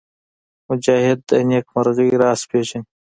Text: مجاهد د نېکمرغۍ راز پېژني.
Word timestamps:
مجاهد 0.67 1.19
د 1.29 1.31
نېکمرغۍ 1.49 2.09
راز 2.21 2.41
پېژني. 2.49 2.81